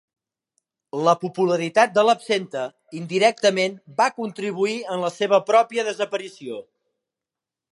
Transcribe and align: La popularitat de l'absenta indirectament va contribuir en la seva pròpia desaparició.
La 1.07 1.13
popularitat 1.23 1.91
de 1.97 2.03
l'absenta 2.07 2.63
indirectament 3.01 3.75
va 4.01 4.09
contribuir 4.17 4.75
en 4.97 5.05
la 5.05 5.13
seva 5.19 5.41
pròpia 5.51 5.85
desaparició. 5.91 6.59